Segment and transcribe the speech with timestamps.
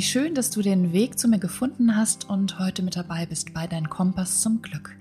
[0.00, 3.52] Wie schön, dass du den Weg zu mir gefunden hast und heute mit dabei bist
[3.52, 4.96] bei Dein Kompass zum Glück.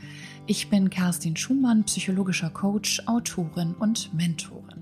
[0.46, 4.82] Ich bin Kerstin Schumann, psychologischer Coach, Autorin und Mentorin.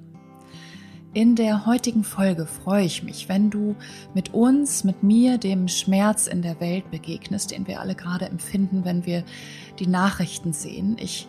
[1.14, 3.76] In der heutigen Folge freue ich mich, wenn du
[4.16, 8.86] mit uns, mit mir, dem Schmerz in der Welt begegnest, den wir alle gerade empfinden,
[8.86, 9.24] wenn wir
[9.78, 10.98] die Nachrichten sehen.
[11.00, 11.28] Ich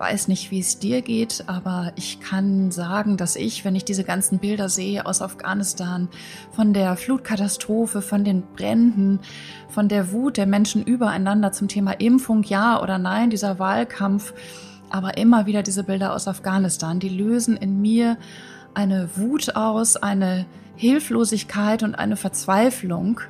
[0.00, 4.02] weiß nicht, wie es dir geht, aber ich kann sagen, dass ich, wenn ich diese
[4.02, 6.08] ganzen Bilder sehe aus Afghanistan,
[6.52, 9.20] von der Flutkatastrophe, von den Bränden,
[9.68, 14.32] von der Wut der Menschen übereinander zum Thema Impfung, ja oder nein, dieser Wahlkampf,
[14.88, 18.16] aber immer wieder diese Bilder aus Afghanistan, die lösen in mir
[18.72, 20.46] eine Wut aus, eine
[20.76, 23.20] Hilflosigkeit und eine Verzweiflung.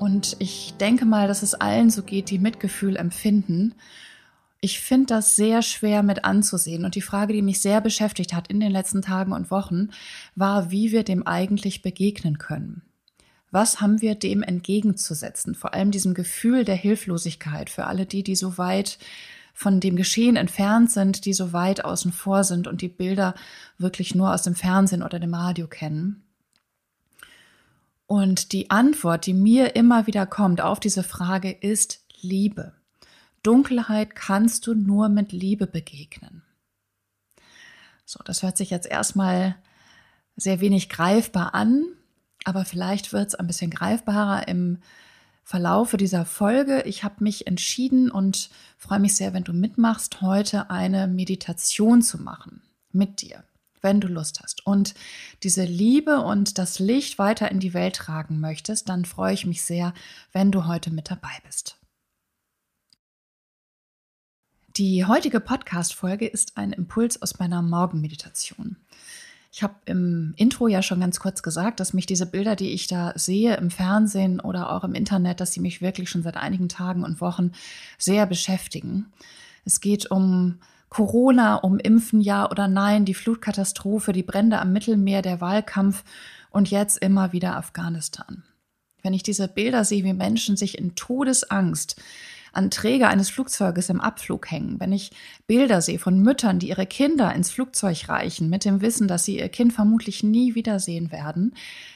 [0.00, 3.74] Und ich denke mal, dass es allen so geht, die Mitgefühl empfinden.
[4.60, 6.84] Ich finde das sehr schwer mit anzusehen.
[6.84, 9.90] Und die Frage, die mich sehr beschäftigt hat in den letzten Tagen und Wochen,
[10.34, 12.82] war, wie wir dem eigentlich begegnen können.
[13.50, 15.54] Was haben wir dem entgegenzusetzen?
[15.54, 18.98] Vor allem diesem Gefühl der Hilflosigkeit für alle die, die so weit
[19.54, 23.34] von dem Geschehen entfernt sind, die so weit außen vor sind und die Bilder
[23.78, 26.22] wirklich nur aus dem Fernsehen oder dem Radio kennen.
[28.06, 32.72] Und die Antwort, die mir immer wieder kommt auf diese Frage, ist Liebe.
[33.42, 36.42] Dunkelheit kannst du nur mit Liebe begegnen.
[38.04, 39.56] So, das hört sich jetzt erstmal
[40.36, 41.84] sehr wenig greifbar an,
[42.44, 44.78] aber vielleicht wird es ein bisschen greifbarer im
[45.48, 46.82] Verlaufe dieser Folge.
[46.82, 52.18] Ich habe mich entschieden und freue mich sehr, wenn du mitmachst, heute eine Meditation zu
[52.18, 52.60] machen
[52.92, 53.44] mit dir,
[53.80, 54.66] wenn du Lust hast.
[54.66, 54.94] Und
[55.42, 59.62] diese Liebe und das Licht weiter in die Welt tragen möchtest, dann freue ich mich
[59.62, 59.94] sehr,
[60.32, 61.77] wenn du heute mit dabei bist.
[64.78, 68.76] Die heutige Podcast-Folge ist ein Impuls aus meiner Morgenmeditation.
[69.50, 72.86] Ich habe im Intro ja schon ganz kurz gesagt, dass mich diese Bilder, die ich
[72.86, 76.68] da sehe im Fernsehen oder auch im Internet, dass sie mich wirklich schon seit einigen
[76.68, 77.50] Tagen und Wochen
[77.98, 79.06] sehr beschäftigen.
[79.64, 85.22] Es geht um Corona, um Impfen, ja oder nein, die Flutkatastrophe, die Brände am Mittelmeer,
[85.22, 86.04] der Wahlkampf
[86.50, 88.44] und jetzt immer wieder Afghanistan.
[89.02, 92.00] Wenn ich diese Bilder sehe, wie Menschen sich in Todesangst
[92.58, 95.12] an Träger eines Flugzeuges im Abflug hängen, wenn ich
[95.46, 99.38] Bilder sehe von Müttern, die ihre Kinder ins Flugzeug reichen, mit dem Wissen, dass sie
[99.38, 101.54] ihr Kind vermutlich nie wiedersehen werden,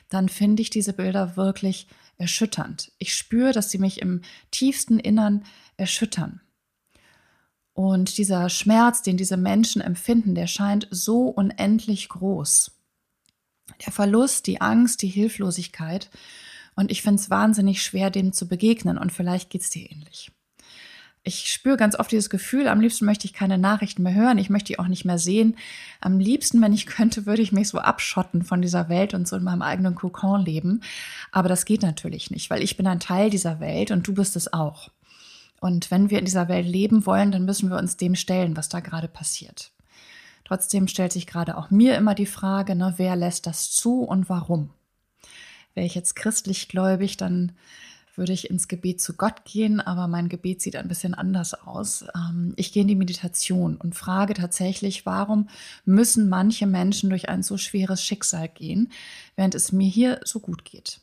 [0.09, 2.93] dann finde ich diese Bilder wirklich erschütternd.
[2.99, 4.21] Ich spüre, dass sie mich im
[4.53, 5.45] tiefsten Innern
[5.77, 6.41] erschüttern.
[7.73, 12.71] Und dieser Schmerz, den diese Menschen empfinden, der scheint so unendlich groß.
[13.85, 16.09] Der Verlust, die Angst, die Hilflosigkeit.
[16.77, 18.97] Und ich finde es wahnsinnig schwer, dem zu begegnen.
[18.97, 20.31] Und vielleicht geht es dir ähnlich
[21.25, 24.51] ich spüre ganz oft dieses Gefühl, am liebsten möchte ich keine Nachrichten mehr hören, ich
[24.51, 25.57] möchte die auch nicht mehr sehen.
[26.01, 29.37] Am liebsten, wenn ich könnte, würde ich mich so abschotten von dieser Welt und so
[29.37, 30.83] in meinem eigenen Kokon leben.
[31.31, 34.35] Aber das geht natürlich nicht, weil ich bin ein Teil dieser Welt und du bist
[34.37, 34.91] es auch.
[35.61, 38.69] Und wenn wir in dieser Welt leben wollen, dann müssen wir uns dem stellen, was
[38.69, 39.71] da gerade passiert.
[40.45, 44.29] Trotzdem stellt sich gerade auch mir immer die Frage, ne, wer lässt das zu und
[44.29, 44.71] warum?
[45.75, 47.53] Wäre ich jetzt christlich gläubig, dann
[48.15, 52.05] würde ich ins Gebet zu Gott gehen, aber mein Gebet sieht ein bisschen anders aus.
[52.15, 55.49] Ähm, ich gehe in die Meditation und frage tatsächlich, warum
[55.85, 58.93] müssen manche Menschen durch ein so schweres Schicksal gehen,
[59.37, 61.01] während es mir hier so gut geht.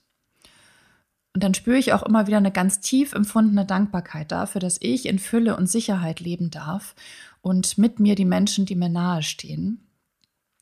[1.33, 5.05] Und dann spüre ich auch immer wieder eine ganz tief empfundene Dankbarkeit dafür, dass ich
[5.05, 6.95] in Fülle und Sicherheit leben darf
[7.41, 9.87] und mit mir die Menschen, die mir nahestehen.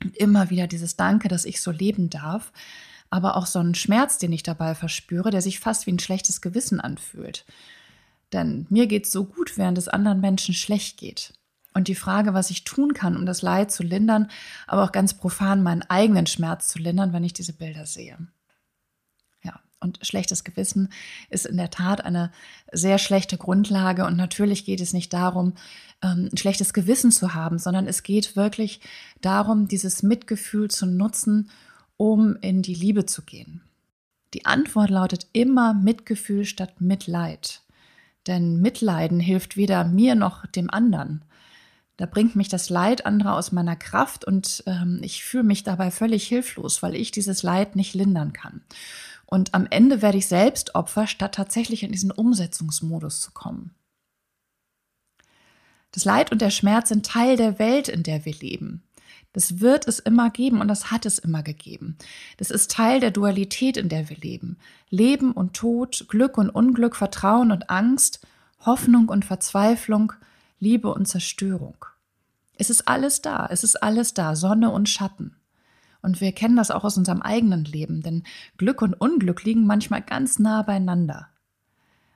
[0.04, 2.52] Und immer wieder dieses Danke, dass ich so leben darf,
[3.10, 6.42] aber auch so einen Schmerz, den ich dabei verspüre, der sich fast wie ein schlechtes
[6.42, 7.46] Gewissen anfühlt.
[8.34, 11.34] Denn mir geht es so gut, während es anderen Menschen schlecht geht.
[11.74, 14.30] Und die Frage, was ich tun kann, um das Leid zu lindern,
[14.66, 18.18] aber auch ganz profan meinen eigenen Schmerz zu lindern, wenn ich diese Bilder sehe.
[19.44, 20.92] Ja, und schlechtes Gewissen
[21.30, 22.32] ist in der Tat eine
[22.72, 24.06] sehr schlechte Grundlage.
[24.06, 25.54] Und natürlich geht es nicht darum,
[26.02, 28.82] ähm, ein schlechtes Gewissen zu haben, sondern es geht wirklich
[29.22, 31.50] darum, dieses Mitgefühl zu nutzen,
[31.98, 33.62] um in die Liebe zu gehen?
[34.34, 37.62] Die Antwort lautet immer Mitgefühl statt Mitleid.
[38.28, 41.24] Denn Mitleiden hilft weder mir noch dem anderen.
[41.96, 45.90] Da bringt mich das Leid anderer aus meiner Kraft und ähm, ich fühle mich dabei
[45.90, 48.62] völlig hilflos, weil ich dieses Leid nicht lindern kann.
[49.26, 53.74] Und am Ende werde ich selbst Opfer, statt tatsächlich in diesen Umsetzungsmodus zu kommen.
[55.92, 58.84] Das Leid und der Schmerz sind Teil der Welt, in der wir leben.
[59.38, 61.96] Das wird es immer geben und das hat es immer gegeben.
[62.38, 64.58] Das ist Teil der Dualität, in der wir leben.
[64.90, 68.26] Leben und Tod, Glück und Unglück, Vertrauen und Angst,
[68.66, 70.14] Hoffnung und Verzweiflung,
[70.60, 71.86] Liebe und Zerstörung.
[72.56, 75.36] Es ist alles da, es ist alles da, Sonne und Schatten.
[76.02, 78.24] Und wir kennen das auch aus unserem eigenen Leben, denn
[78.58, 81.28] Glück und Unglück liegen manchmal ganz nah beieinander.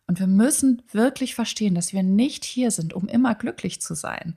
[0.07, 4.35] Und wir müssen wirklich verstehen, dass wir nicht hier sind, um immer glücklich zu sein.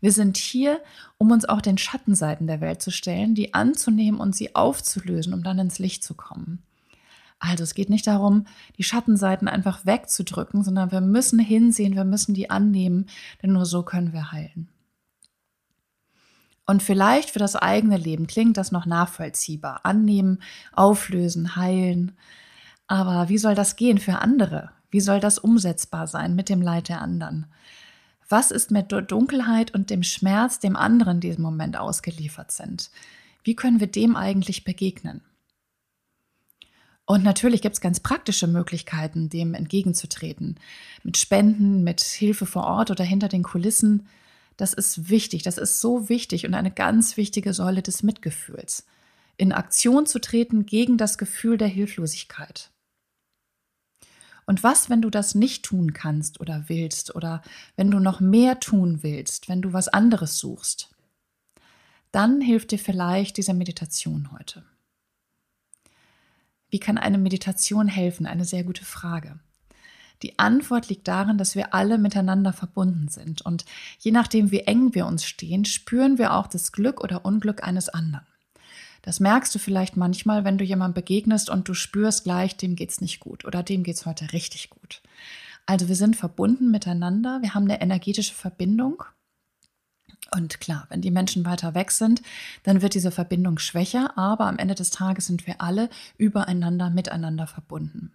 [0.00, 0.80] Wir sind hier,
[1.18, 5.42] um uns auch den Schattenseiten der Welt zu stellen, die anzunehmen und sie aufzulösen, um
[5.42, 6.62] dann ins Licht zu kommen.
[7.38, 12.34] Also es geht nicht darum, die Schattenseiten einfach wegzudrücken, sondern wir müssen hinsehen, wir müssen
[12.34, 13.06] die annehmen,
[13.42, 14.68] denn nur so können wir heilen.
[16.66, 19.80] Und vielleicht für das eigene Leben klingt das noch nachvollziehbar.
[19.84, 20.40] Annehmen,
[20.72, 22.12] auflösen, heilen.
[22.86, 24.70] Aber wie soll das gehen für andere?
[24.90, 27.46] Wie soll das umsetzbar sein mit dem Leid der anderen?
[28.30, 32.92] Was ist mit der Dunkelheit und dem Schmerz dem anderen diesem Moment ausgeliefert sind?
[33.42, 35.22] Wie können wir dem eigentlich begegnen?
[37.06, 40.60] Und natürlich gibt es ganz praktische Möglichkeiten, dem entgegenzutreten.
[41.02, 44.06] Mit Spenden, mit Hilfe vor Ort oder hinter den Kulissen.
[44.56, 48.86] Das ist wichtig, das ist so wichtig und eine ganz wichtige Säule des Mitgefühls.
[49.38, 52.70] In Aktion zu treten gegen das Gefühl der Hilflosigkeit.
[54.50, 57.40] Und was, wenn du das nicht tun kannst oder willst oder
[57.76, 60.90] wenn du noch mehr tun willst, wenn du was anderes suchst?
[62.10, 64.64] Dann hilft dir vielleicht diese Meditation heute.
[66.68, 68.26] Wie kann eine Meditation helfen?
[68.26, 69.38] Eine sehr gute Frage.
[70.22, 73.42] Die Antwort liegt darin, dass wir alle miteinander verbunden sind.
[73.42, 73.64] Und
[74.00, 77.88] je nachdem, wie eng wir uns stehen, spüren wir auch das Glück oder Unglück eines
[77.88, 78.26] anderen.
[79.02, 83.00] Das merkst du vielleicht manchmal, wenn du jemandem begegnest und du spürst gleich, dem geht's
[83.00, 85.02] nicht gut oder dem geht's heute richtig gut.
[85.66, 89.04] Also wir sind verbunden miteinander, wir haben eine energetische Verbindung
[90.32, 92.22] und klar, wenn die Menschen weiter weg sind,
[92.62, 95.88] dann wird diese Verbindung schwächer, aber am Ende des Tages sind wir alle
[96.18, 98.12] übereinander, miteinander verbunden.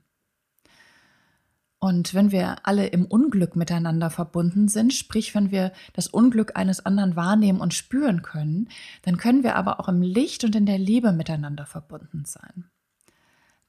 [1.80, 6.86] Und wenn wir alle im Unglück miteinander verbunden sind, sprich wenn wir das Unglück eines
[6.86, 8.70] anderen wahrnehmen und spüren können,
[9.04, 12.70] dann können wir aber auch im Licht und in der Liebe miteinander verbunden sein.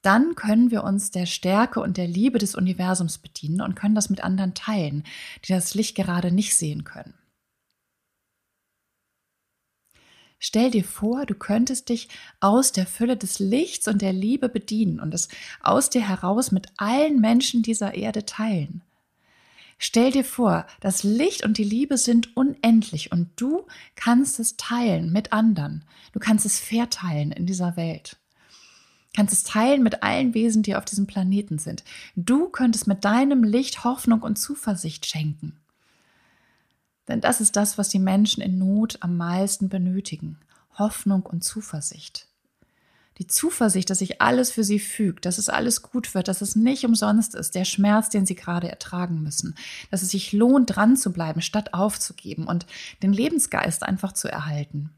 [0.03, 4.09] Dann können wir uns der Stärke und der Liebe des Universums bedienen und können das
[4.09, 5.03] mit anderen teilen,
[5.45, 7.15] die das Licht gerade nicht sehen können.
[10.49, 12.09] Stell dir vor, du könntest dich
[12.39, 15.27] aus der Fülle des Lichts und der Liebe bedienen und es
[15.61, 18.85] aus dir heraus mit allen Menschen dieser Erde teilen.
[19.77, 23.67] Stell dir vor, das Licht und die Liebe sind unendlich und du
[23.97, 25.83] kannst es teilen mit anderen.
[26.13, 28.17] Du kannst es verteilen in dieser Welt.
[29.09, 31.83] Du kannst es teilen mit allen Wesen, die auf diesem Planeten sind.
[32.15, 35.59] Du könntest mit deinem Licht Hoffnung und Zuversicht schenken.
[37.09, 40.39] Denn das ist das, was die Menschen in Not am meisten benötigen.
[40.79, 42.29] Hoffnung und Zuversicht.
[43.19, 46.55] Die Zuversicht, dass sich alles für sie fügt, dass es alles gut wird, dass es
[46.55, 49.55] nicht umsonst ist, der Schmerz, den sie gerade ertragen müssen,
[49.91, 52.67] dass es sich lohnt, dran zu bleiben, statt aufzugeben und
[53.03, 54.91] den Lebensgeist einfach zu erhalten.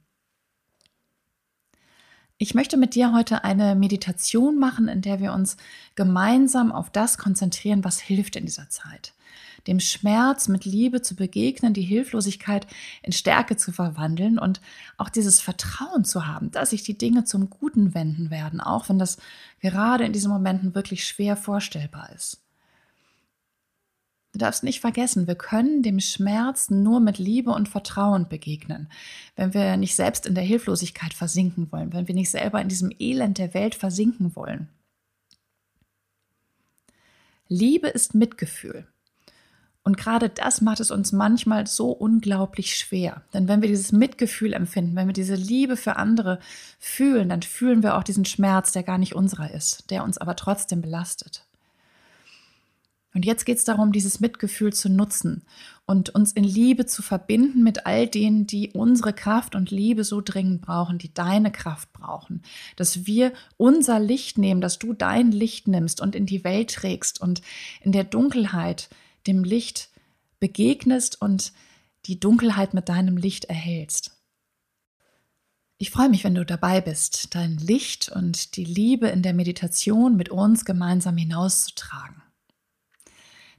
[2.39, 5.57] Ich möchte mit dir heute eine Meditation machen, in der wir uns
[5.95, 9.13] gemeinsam auf das konzentrieren, was hilft in dieser Zeit
[9.69, 12.67] dem Schmerz mit Liebe zu begegnen, die Hilflosigkeit
[13.03, 14.61] in Stärke zu verwandeln und
[14.97, 18.99] auch dieses Vertrauen zu haben, dass sich die Dinge zum Guten wenden werden, auch wenn
[18.99, 19.19] das
[19.61, 22.41] gerade in diesen Momenten wirklich schwer vorstellbar ist.
[24.33, 28.91] Du darfst nicht vergessen, wir können dem Schmerz nur mit Liebe und Vertrauen begegnen,
[29.37, 32.91] wenn wir nicht selbst in der Hilflosigkeit versinken wollen, wenn wir nicht selber in diesem
[32.99, 34.69] Elend der Welt versinken wollen.
[37.49, 38.87] Liebe ist Mitgefühl.
[39.89, 43.23] Und gerade das macht es uns manchmal so unglaublich schwer.
[43.33, 46.41] Denn wenn wir dieses Mitgefühl empfinden, wenn wir diese Liebe für andere
[46.79, 50.37] fühlen, dann fühlen wir auch diesen Schmerz, der gar nicht unserer ist, der uns aber
[50.37, 51.47] trotzdem belastet.
[53.15, 55.47] Und jetzt geht es darum, dieses Mitgefühl zu nutzen
[55.87, 60.21] und uns in Liebe zu verbinden mit all denen, die unsere Kraft und Liebe so
[60.21, 62.43] dringend brauchen, die deine Kraft brauchen.
[62.77, 67.23] Dass wir unser Licht nehmen, dass du dein Licht nimmst und in die Welt trägst
[67.23, 67.41] und
[67.81, 68.91] in der Dunkelheit
[69.27, 69.91] dem Licht
[70.41, 71.53] begegnest und
[72.07, 74.13] die Dunkelheit mit deinem Licht erhältst.
[75.81, 80.17] Ich freue mich, wenn du dabei bist, dein Licht und die Liebe in der Meditation
[80.17, 82.23] mit uns gemeinsam hinauszutragen.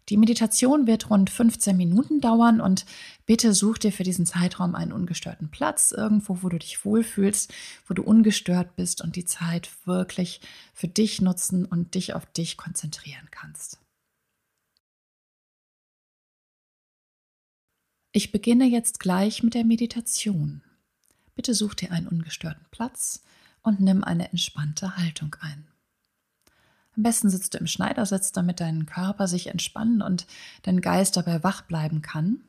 [0.09, 2.85] Die Meditation wird rund 15 Minuten dauern und
[3.27, 7.53] bitte such dir für diesen Zeitraum einen ungestörten Platz, irgendwo, wo du dich wohlfühlst,
[7.87, 10.41] wo du ungestört bist und die Zeit wirklich
[10.73, 13.79] für dich nutzen und dich auf dich konzentrieren kannst.
[18.19, 20.61] Ich beginne jetzt gleich mit der Meditation.
[21.35, 23.23] Bitte such dir einen ungestörten Platz
[23.61, 25.69] und nimm eine entspannte Haltung ein.
[26.97, 30.27] Am besten sitzt du im Schneidersitz, damit dein Körper sich entspannen und
[30.63, 32.43] dein Geist dabei wach bleiben kann.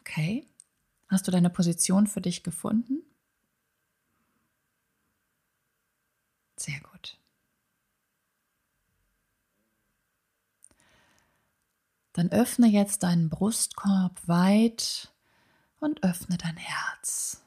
[0.00, 0.44] Okay,
[1.06, 3.02] hast du deine Position für dich gefunden?
[6.56, 6.91] Sehr gut.
[12.12, 15.12] Dann öffne jetzt deinen Brustkorb weit
[15.80, 17.42] und öffne dein Herz.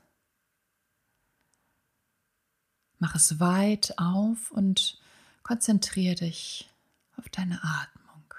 [2.98, 5.00] Mach es weit auf und
[5.44, 6.70] konzentriere dich
[7.18, 8.34] auf deine Atmung.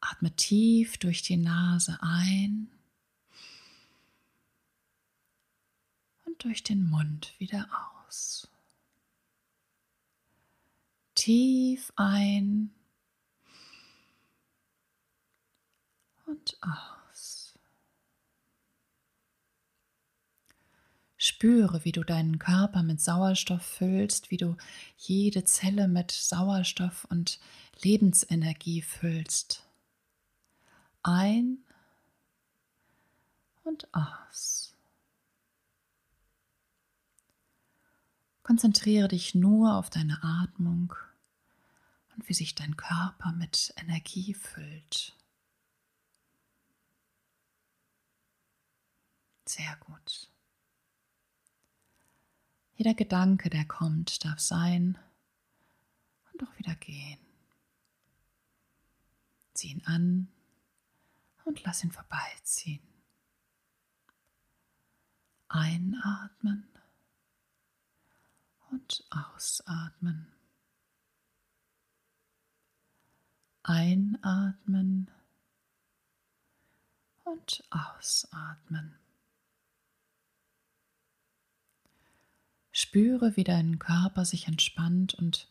[0.00, 2.70] Atme tief durch die Nase ein
[6.24, 7.68] und durch den Mund wieder
[8.06, 8.48] aus.
[11.14, 12.72] Tief ein
[16.32, 17.58] und aus.
[21.18, 24.56] Spüre, wie du deinen Körper mit Sauerstoff füllst, wie du
[24.96, 27.38] jede Zelle mit Sauerstoff und
[27.82, 29.68] Lebensenergie füllst.
[31.02, 31.58] Ein
[33.62, 34.74] und aus.
[38.42, 40.94] Konzentriere dich nur auf deine Atmung
[42.16, 45.14] und wie sich dein Körper mit Energie füllt.
[49.44, 50.30] Sehr gut.
[52.74, 54.98] Jeder Gedanke, der kommt, darf sein
[56.32, 57.20] und auch wieder gehen.
[59.54, 60.28] Zieh ihn an
[61.44, 62.82] und lass ihn vorbeiziehen.
[65.48, 66.66] Einatmen
[68.70, 70.32] und ausatmen.
[73.62, 75.10] Einatmen
[77.24, 79.01] und ausatmen.
[82.72, 85.46] Spüre, wie dein Körper sich entspannt und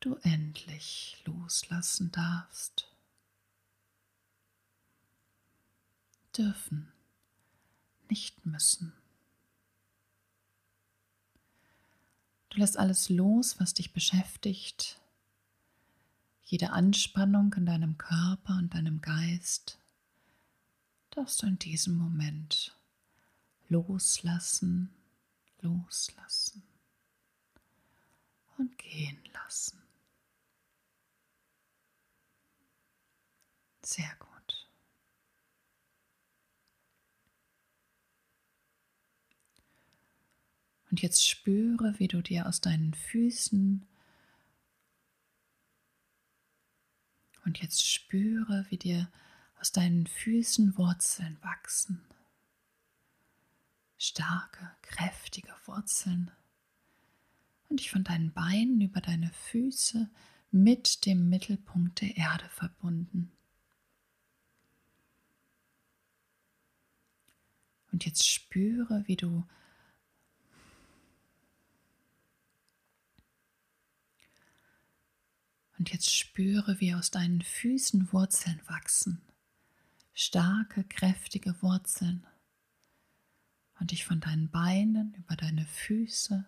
[0.00, 2.86] du endlich loslassen darfst.
[6.36, 6.92] Dürfen,
[8.08, 8.92] nicht müssen.
[12.50, 15.00] Du lässt alles los, was dich beschäftigt,
[16.44, 19.78] jede Anspannung in deinem Körper und deinem Geist
[21.10, 22.74] darfst du in diesem Moment
[23.68, 24.90] loslassen
[25.62, 26.62] loslassen
[28.58, 29.82] und gehen lassen.
[33.82, 34.68] Sehr gut.
[40.90, 43.86] Und jetzt spüre, wie du dir aus deinen Füßen
[47.44, 49.10] und jetzt spüre, wie dir
[49.60, 52.04] aus deinen Füßen Wurzeln wachsen
[54.00, 56.30] starke, kräftige Wurzeln
[57.68, 60.08] und dich von deinen Beinen über deine Füße
[60.50, 63.30] mit dem Mittelpunkt der Erde verbunden.
[67.92, 69.46] Und jetzt spüre, wie du
[75.78, 79.22] Und jetzt spüre, wie aus deinen Füßen Wurzeln wachsen.
[80.12, 82.26] Starke, kräftige Wurzeln
[83.80, 86.46] und dich von deinen Beinen über deine Füße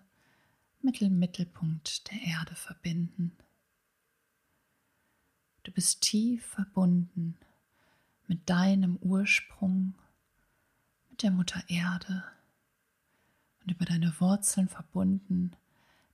[0.82, 3.32] mit dem Mittelpunkt der Erde verbinden.
[5.62, 7.38] Du bist tief verbunden
[8.26, 9.94] mit deinem Ursprung,
[11.10, 12.24] mit der Mutter Erde
[13.62, 15.52] und über deine Wurzeln verbunden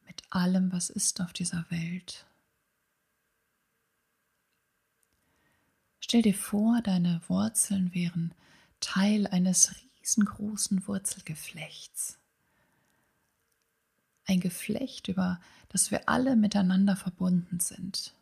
[0.06, 2.26] mit allem, was ist auf dieser Welt.
[6.00, 8.32] Stell dir vor, deine Wurzeln wären
[8.80, 9.74] Teil eines
[10.08, 12.18] riesengroßen Wurzelgeflechts.
[14.24, 18.14] Ein Geflecht, über das wir alle miteinander verbunden sind.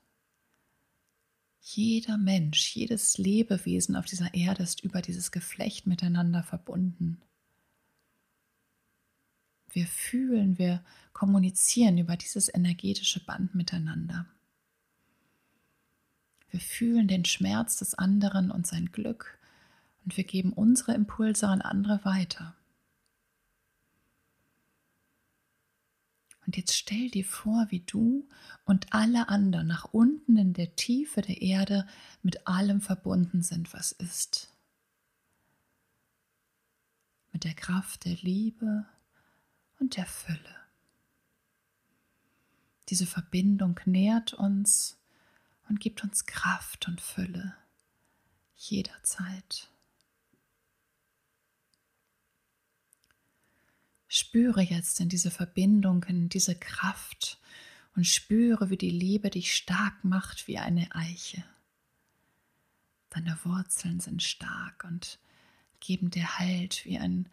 [1.60, 7.20] Jeder Mensch, jedes Lebewesen auf dieser Erde ist über dieses Geflecht miteinander verbunden.
[9.70, 14.26] Wir fühlen, wir kommunizieren über dieses energetische Band miteinander.
[16.50, 19.35] Wir fühlen den Schmerz des anderen und sein Glück
[20.06, 22.54] und wir geben unsere Impulse an andere weiter.
[26.46, 28.28] Und jetzt stell dir vor, wie du
[28.64, 31.88] und alle anderen nach unten in der Tiefe der Erde
[32.22, 34.54] mit allem verbunden sind, was ist.
[37.32, 38.86] Mit der Kraft der Liebe
[39.80, 40.54] und der Fülle.
[42.90, 45.00] Diese Verbindung nährt uns
[45.68, 47.56] und gibt uns Kraft und Fülle
[48.54, 49.68] jederzeit.
[54.16, 57.38] Spüre jetzt in diese Verbindung, in diese Kraft
[57.94, 61.44] und spüre, wie die Liebe dich stark macht wie eine Eiche.
[63.10, 65.18] Deine Wurzeln sind stark und
[65.80, 67.28] geben dir Halt wie ein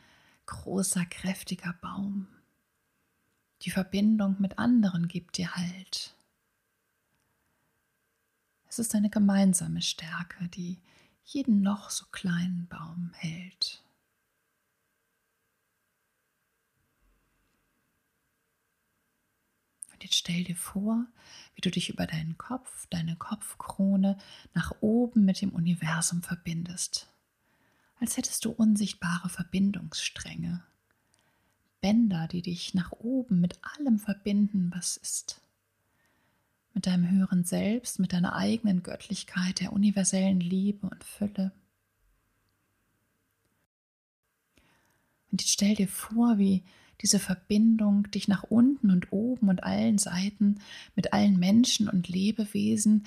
[0.46, 2.28] großer, kräftiger Baum.
[3.62, 6.18] Die Verbindung mit anderen gibt dir Halt.
[8.68, 10.82] Es ist eine gemeinsame Stärke, die
[11.24, 13.83] jeden noch so kleinen Baum hält.
[20.04, 21.06] Jetzt stell dir vor,
[21.56, 24.18] wie du dich über deinen Kopf, deine Kopfkrone
[24.54, 27.08] nach oben mit dem Universum verbindest,
[28.02, 30.62] als hättest du unsichtbare Verbindungsstränge,
[31.80, 35.40] Bänder, die dich nach oben mit allem verbinden, was ist.
[36.74, 41.54] Mit deinem höheren Selbst, mit deiner eigenen Göttlichkeit, der universellen Liebe und Fülle.
[45.32, 46.62] Und jetzt stell dir vor, wie
[47.04, 50.60] diese Verbindung dich nach unten und oben und allen Seiten
[50.96, 53.04] mit allen Menschen und Lebewesen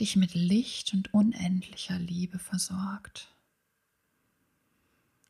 [0.00, 3.28] dich mit Licht und unendlicher Liebe versorgt.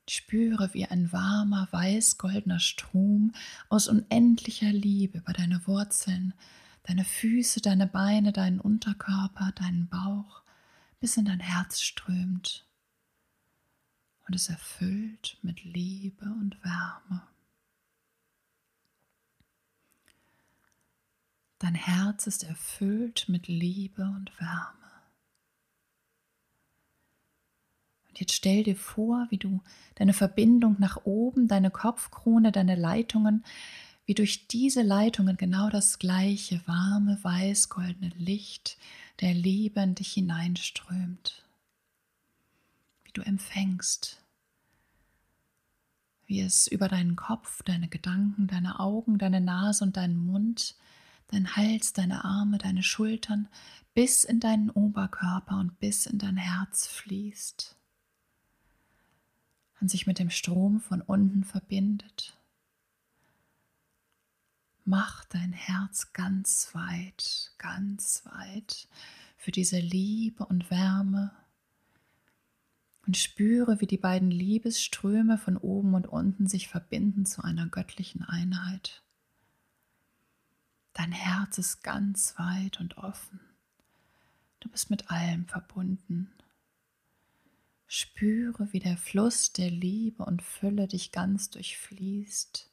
[0.08, 3.32] Spüre, wie ein warmer, weiß-goldener Strom
[3.68, 6.34] aus unendlicher Liebe über deine Wurzeln,
[6.84, 10.42] deine Füße, deine Beine, deinen Unterkörper, deinen Bauch
[11.00, 12.66] bis in dein Herz strömt
[14.26, 17.22] und es erfüllt mit Liebe und Wärme.
[21.64, 24.90] Dein Herz ist erfüllt mit Liebe und Wärme.
[28.06, 29.62] Und jetzt stell dir vor, wie du
[29.94, 33.46] deine Verbindung nach oben, deine Kopfkrone, deine Leitungen
[34.04, 38.76] wie durch diese Leitungen genau das gleiche warme, weiß-goldene Licht
[39.22, 41.46] der Liebe in dich hineinströmt,
[43.04, 44.22] wie du empfängst,
[46.26, 50.76] wie es über deinen Kopf, deine Gedanken, deine Augen, deine Nase und deinen Mund,
[51.34, 53.48] dein Hals, deine Arme, deine Schultern
[53.92, 57.76] bis in deinen Oberkörper und bis in dein Herz fließt.
[59.80, 62.38] Und sich mit dem Strom von unten verbindet.
[64.84, 68.88] Mach dein Herz ganz weit, ganz weit
[69.36, 71.32] für diese Liebe und Wärme.
[73.06, 78.22] Und spüre, wie die beiden Liebesströme von oben und unten sich verbinden zu einer göttlichen
[78.22, 79.03] Einheit.
[80.94, 83.40] Dein Herz ist ganz weit und offen.
[84.60, 86.32] Du bist mit allem verbunden.
[87.86, 92.70] Spüre, wie der Fluss der Liebe und Fülle dich ganz durchfließt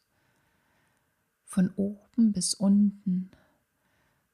[1.52, 3.30] von oben bis unten,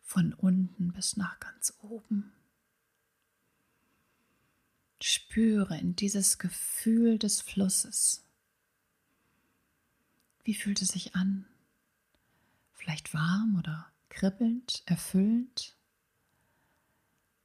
[0.03, 2.31] von unten bis nach ganz oben.
[5.01, 8.23] Spüre in dieses Gefühl des Flusses.
[10.43, 11.47] Wie fühlt es sich an?
[12.87, 15.75] Vielleicht warm oder kribbelnd, erfüllend?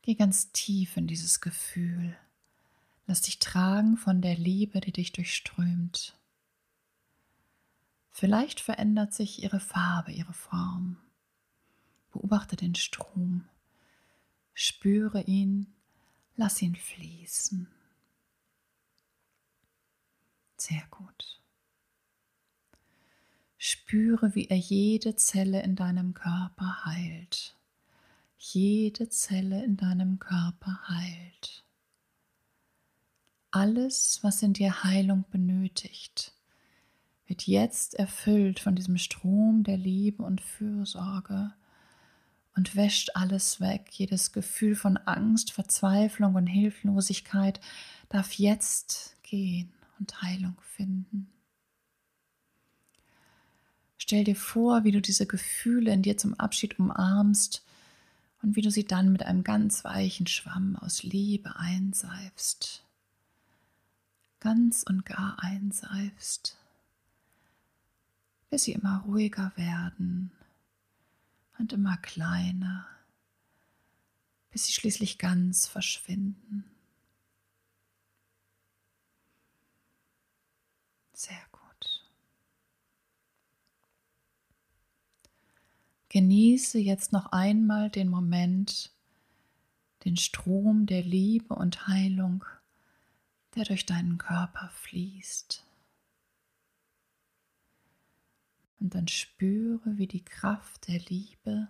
[0.03, 2.17] Geh ganz tief in dieses Gefühl.
[3.09, 6.17] Lass dich tragen von der Liebe, die dich durchströmt.
[8.13, 10.97] Vielleicht verändert sich ihre Farbe, ihre Form.
[12.13, 13.49] Beobachte den Strom,
[14.55, 15.75] spüre ihn,
[16.37, 17.67] lass ihn fließen.
[20.57, 21.42] Sehr gut.
[23.65, 27.55] Spüre, wie er jede Zelle in deinem Körper heilt.
[28.37, 31.65] Jede Zelle in deinem Körper heilt.
[33.53, 36.33] Alles, was in dir Heilung benötigt,
[37.29, 41.53] wird jetzt erfüllt von diesem Strom der Liebe und Fürsorge
[42.57, 43.91] und wäscht alles weg.
[43.93, 47.61] Jedes Gefühl von Angst, Verzweiflung und Hilflosigkeit
[48.09, 51.33] darf jetzt gehen und Heilung finden.
[54.13, 57.65] Stell dir vor, wie du diese Gefühle in dir zum Abschied umarmst
[58.43, 62.85] und wie du sie dann mit einem ganz weichen Schwamm aus Liebe einseifst.
[64.41, 66.59] Ganz und gar einseifst
[68.53, 70.31] bis sie immer ruhiger werden
[71.59, 72.87] und immer kleiner,
[74.51, 76.71] bis sie schließlich ganz verschwinden.
[81.15, 81.63] Sehr gut.
[86.13, 88.93] Genieße jetzt noch einmal den Moment,
[90.05, 92.45] den Strom der Liebe und Heilung,
[93.55, 95.65] der durch deinen Körper fließt.
[98.79, 101.69] Und dann spüre, wie die Kraft der Liebe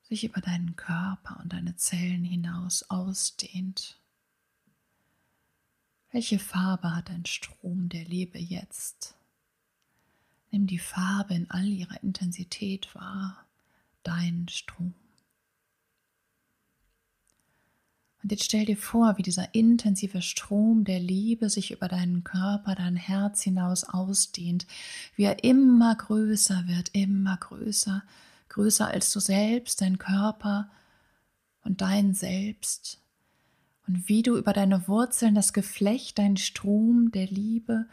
[0.00, 4.00] sich über deinen Körper und deine Zellen hinaus ausdehnt.
[6.12, 9.17] Welche Farbe hat ein Strom der Liebe jetzt?
[10.50, 13.44] Nimm die Farbe in all ihrer Intensität wahr,
[14.02, 14.94] dein Strom.
[18.22, 22.74] Und jetzt stell dir vor, wie dieser intensive Strom der Liebe sich über deinen Körper,
[22.74, 24.66] dein Herz hinaus ausdehnt,
[25.16, 28.02] wie er immer größer wird, immer größer,
[28.48, 30.68] größer als du selbst, dein Körper
[31.64, 33.00] und dein Selbst.
[33.86, 37.86] Und wie du über deine Wurzeln das Geflecht, dein Strom der Liebe,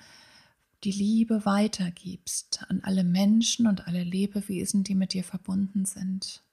[0.86, 6.43] die Liebe weitergibst an alle Menschen und alle Lebewesen, die mit dir verbunden sind.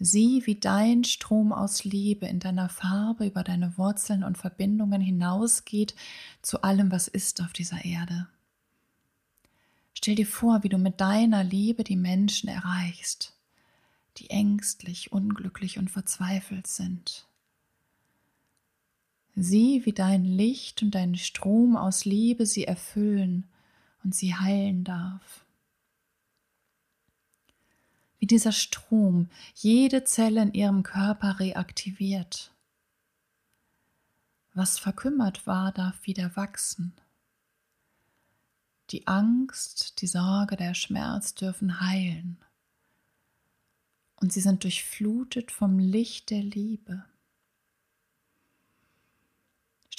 [0.00, 5.94] Sieh, wie dein Strom aus Liebe in deiner Farbe über deine Wurzeln und Verbindungen hinausgeht
[6.42, 8.26] zu allem, was ist auf dieser Erde.
[9.94, 13.36] Stell dir vor, wie du mit deiner Liebe die Menschen erreichst,
[14.16, 17.28] die ängstlich, unglücklich und verzweifelt sind.
[19.34, 23.48] Sieh, wie dein Licht und dein Strom aus Liebe sie erfüllen
[24.04, 25.42] und sie heilen darf
[28.22, 32.52] wie dieser Strom jede Zelle in ihrem Körper reaktiviert.
[34.54, 36.94] Was verkümmert war, darf wieder wachsen.
[38.90, 42.36] Die Angst, die Sorge, der Schmerz dürfen heilen.
[44.20, 47.04] Und sie sind durchflutet vom Licht der Liebe.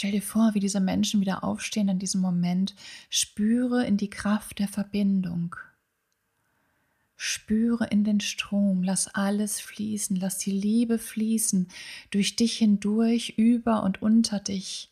[0.03, 2.75] Stell dir vor, wie diese Menschen wieder aufstehen in diesem Moment.
[3.09, 5.55] Spüre in die Kraft der Verbindung.
[7.15, 11.69] Spüre in den Strom, lass alles fließen, lass die Liebe fließen,
[12.11, 14.91] durch dich hindurch, über und unter dich.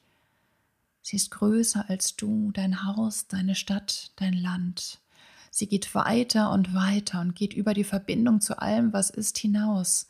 [1.01, 5.01] Sie ist größer als du, dein Haus, deine Stadt, dein Land.
[5.49, 10.07] Sie geht weiter und weiter und geht über die Verbindung zu allem, was ist, hinaus,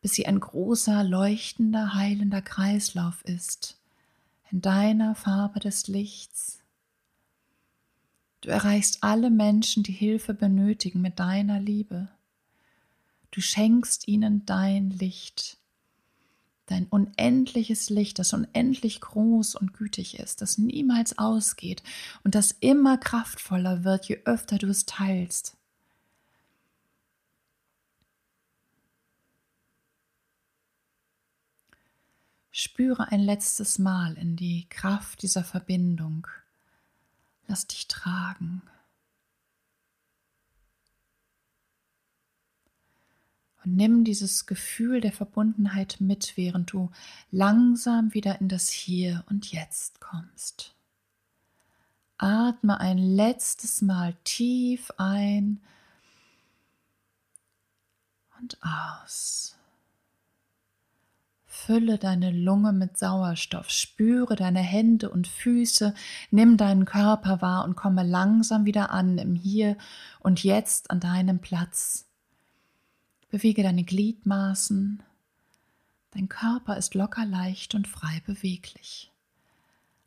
[0.00, 3.78] bis sie ein großer, leuchtender, heilender Kreislauf ist,
[4.50, 6.58] in deiner Farbe des Lichts,
[8.40, 12.08] Du erreichst alle Menschen, die Hilfe benötigen, mit deiner Liebe.
[13.30, 15.58] Du schenkst ihnen dein Licht,
[16.66, 21.82] dein unendliches Licht, das unendlich groß und gütig ist, das niemals ausgeht
[22.22, 25.57] und das immer kraftvoller wird, je öfter du es teilst.
[32.60, 36.26] Spüre ein letztes Mal in die Kraft dieser Verbindung.
[37.46, 38.62] Lass dich tragen.
[43.62, 46.90] Und nimm dieses Gefühl der Verbundenheit mit, während du
[47.30, 50.74] langsam wieder in das Hier und Jetzt kommst.
[52.16, 55.60] Atme ein letztes Mal tief ein
[58.40, 59.57] und aus.
[61.66, 65.92] Fülle deine Lunge mit Sauerstoff, spüre deine Hände und Füße,
[66.30, 69.76] nimm deinen Körper wahr und komme langsam wieder an im Hier
[70.20, 72.06] und Jetzt an deinem Platz.
[73.28, 75.02] Bewege deine Gliedmaßen.
[76.12, 79.10] Dein Körper ist locker leicht und frei beweglich.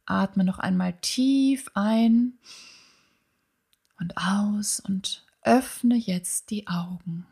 [0.06, 2.40] Atme noch einmal tief ein
[4.00, 7.28] und aus und öffne jetzt die Augen.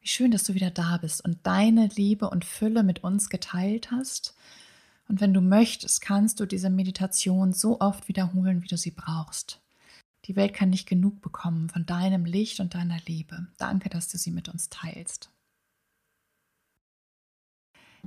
[0.00, 3.90] Wie schön, dass du wieder da bist und deine Liebe und Fülle mit uns geteilt
[3.90, 4.34] hast.
[5.08, 9.60] Und wenn du möchtest, kannst du diese Meditation so oft wiederholen, wie du sie brauchst.
[10.24, 13.48] Die Welt kann nicht genug bekommen von deinem Licht und deiner Liebe.
[13.58, 15.30] Danke, dass du sie mit uns teilst.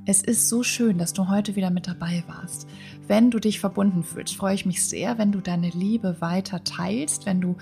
[0.05, 2.67] Es ist so schön, dass du heute wieder mit dabei warst.
[3.07, 7.27] Wenn du dich verbunden fühlst, freue ich mich sehr, wenn du deine Liebe weiter teilst,
[7.27, 7.57] wenn du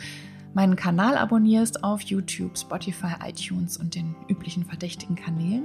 [0.54, 5.64] meinen Kanal abonnierst auf YouTube, Spotify, iTunes und den üblichen verdächtigen Kanälen.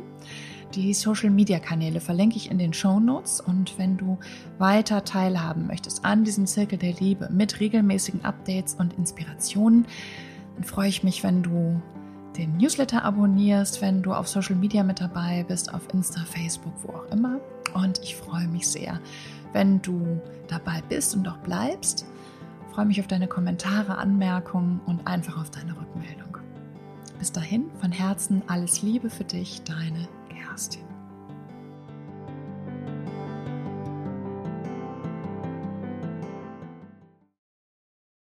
[0.75, 4.19] Die Social-Media-Kanäle verlinke ich in den Show Notes und wenn du
[4.59, 9.87] weiter teilhaben möchtest an diesem Zirkel der Liebe mit regelmäßigen Updates und Inspirationen,
[10.55, 11.81] dann freue ich mich, wenn du
[12.37, 16.93] den Newsletter abonnierst, wenn du auf Social Media mit dabei bist, auf Insta, Facebook, wo
[16.93, 17.41] auch immer.
[17.75, 19.01] Und ich freue mich sehr,
[19.53, 22.07] wenn du dabei bist und auch bleibst
[22.77, 26.37] freue mich auf deine Kommentare, Anmerkungen und einfach auf deine Rückmeldung.
[27.19, 30.86] Bis dahin, von Herzen alles Liebe für dich, deine Kerstin.